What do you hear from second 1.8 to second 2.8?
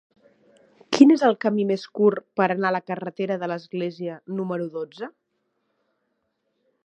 curt per anar a